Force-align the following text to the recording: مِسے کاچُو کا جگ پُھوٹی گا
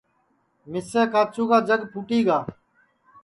مِسے 0.71 1.01
کاچُو 1.11 1.43
کا 1.49 1.57
جگ 1.67 1.81
پُھوٹی 1.91 2.19
گا 2.27 2.37